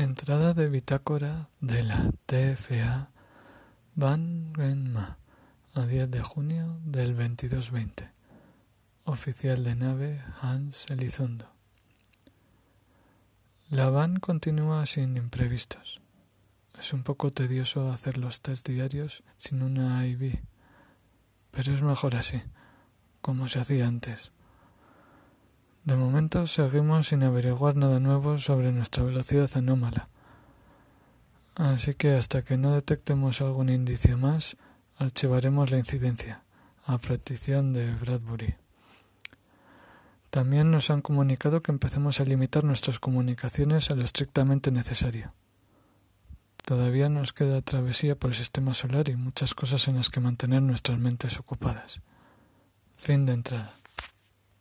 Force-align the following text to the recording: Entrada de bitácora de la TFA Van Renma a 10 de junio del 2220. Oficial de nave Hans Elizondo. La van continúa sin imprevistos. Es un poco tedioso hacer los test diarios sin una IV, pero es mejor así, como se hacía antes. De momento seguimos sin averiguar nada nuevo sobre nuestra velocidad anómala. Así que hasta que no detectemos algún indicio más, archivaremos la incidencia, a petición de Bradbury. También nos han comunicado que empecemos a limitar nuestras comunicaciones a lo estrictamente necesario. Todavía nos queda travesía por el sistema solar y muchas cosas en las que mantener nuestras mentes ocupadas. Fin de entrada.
Entrada 0.00 0.54
de 0.54 0.70
bitácora 0.70 1.50
de 1.60 1.82
la 1.82 2.10
TFA 2.24 3.10
Van 3.94 4.54
Renma 4.54 5.18
a 5.74 5.84
10 5.84 6.10
de 6.10 6.22
junio 6.22 6.78
del 6.86 7.14
2220. 7.14 8.10
Oficial 9.04 9.62
de 9.62 9.74
nave 9.74 10.22
Hans 10.40 10.86
Elizondo. 10.88 11.50
La 13.68 13.90
van 13.90 14.16
continúa 14.20 14.86
sin 14.86 15.18
imprevistos. 15.18 16.00
Es 16.78 16.94
un 16.94 17.02
poco 17.02 17.30
tedioso 17.30 17.92
hacer 17.92 18.16
los 18.16 18.40
test 18.40 18.66
diarios 18.66 19.22
sin 19.36 19.62
una 19.62 20.06
IV, 20.06 20.40
pero 21.50 21.74
es 21.74 21.82
mejor 21.82 22.16
así, 22.16 22.40
como 23.20 23.48
se 23.48 23.60
hacía 23.60 23.86
antes. 23.86 24.32
De 25.90 25.96
momento 25.96 26.46
seguimos 26.46 27.08
sin 27.08 27.24
averiguar 27.24 27.74
nada 27.74 27.98
nuevo 27.98 28.38
sobre 28.38 28.70
nuestra 28.70 29.02
velocidad 29.02 29.50
anómala. 29.56 30.06
Así 31.56 31.94
que 31.94 32.14
hasta 32.14 32.42
que 32.42 32.56
no 32.56 32.72
detectemos 32.72 33.40
algún 33.40 33.70
indicio 33.70 34.16
más, 34.16 34.56
archivaremos 34.98 35.72
la 35.72 35.78
incidencia, 35.78 36.44
a 36.86 36.98
petición 36.98 37.72
de 37.72 37.92
Bradbury. 37.92 38.54
También 40.30 40.70
nos 40.70 40.90
han 40.90 41.02
comunicado 41.02 41.60
que 41.60 41.72
empecemos 41.72 42.20
a 42.20 42.24
limitar 42.24 42.62
nuestras 42.62 43.00
comunicaciones 43.00 43.90
a 43.90 43.96
lo 43.96 44.04
estrictamente 44.04 44.70
necesario. 44.70 45.32
Todavía 46.64 47.08
nos 47.08 47.32
queda 47.32 47.62
travesía 47.62 48.14
por 48.14 48.30
el 48.30 48.36
sistema 48.36 48.74
solar 48.74 49.08
y 49.08 49.16
muchas 49.16 49.54
cosas 49.54 49.88
en 49.88 49.96
las 49.96 50.08
que 50.08 50.20
mantener 50.20 50.62
nuestras 50.62 51.00
mentes 51.00 51.40
ocupadas. 51.40 52.00
Fin 52.94 53.26
de 53.26 53.32
entrada. 53.32 53.79